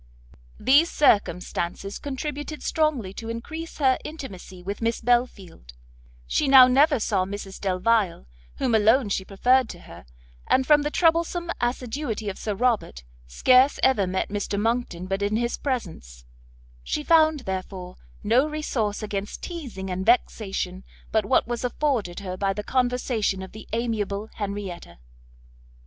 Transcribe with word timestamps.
These 0.59 0.89
circumstances 0.89 1.99
contributed 1.99 2.63
strongly 2.63 3.13
to 3.13 3.29
encrease 3.29 3.77
her 3.77 3.99
intimacy 4.03 4.63
with 4.63 4.81
Miss 4.81 4.99
Belfield; 4.99 5.73
she 6.25 6.47
now 6.47 6.65
never 6.67 6.99
saw 6.99 7.23
Mrs 7.23 7.61
Delvile, 7.61 8.25
whom 8.55 8.73
alone 8.73 9.09
she 9.09 9.23
preferred 9.23 9.69
to 9.69 9.81
her, 9.81 10.07
and 10.47 10.65
from 10.65 10.81
the 10.81 10.89
troublesome 10.89 11.51
assiduity 11.61 12.29
of 12.29 12.39
Sir 12.39 12.55
Robert, 12.55 13.03
scarce 13.27 13.79
ever 13.83 14.07
met 14.07 14.29
Mr 14.29 14.59
Monckton 14.59 15.05
but 15.05 15.21
in 15.21 15.35
his 15.35 15.55
presence; 15.55 16.25
she 16.81 17.03
found, 17.03 17.41
therefore, 17.41 17.97
no 18.23 18.47
resource 18.49 19.03
against 19.03 19.43
teazing 19.43 19.91
and 19.91 20.03
vexation, 20.03 20.83
but 21.11 21.25
what 21.27 21.47
was 21.47 21.63
afforded 21.63 22.21
her 22.21 22.35
by 22.35 22.53
the 22.53 22.63
conversation 22.63 23.43
of 23.43 23.51
the 23.51 23.67
amiable 23.71 24.31
Henrietta. 24.33 24.97